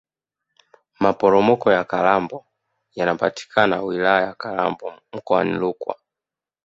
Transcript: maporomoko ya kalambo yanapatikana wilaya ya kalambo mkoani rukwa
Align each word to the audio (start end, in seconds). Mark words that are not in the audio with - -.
maporomoko 0.99 1.71
ya 1.71 1.83
kalambo 1.83 2.45
yanapatikana 2.95 3.81
wilaya 3.81 4.25
ya 4.27 4.33
kalambo 4.33 4.93
mkoani 5.13 5.57
rukwa 5.59 5.97